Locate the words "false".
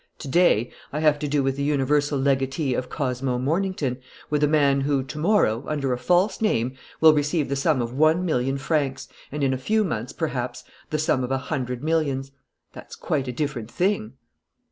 5.99-6.41